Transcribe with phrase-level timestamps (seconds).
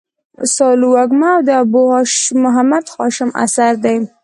[0.55, 1.81] سالو وږمه د ابو
[2.43, 4.01] محمد هاشم اثر دﺉ.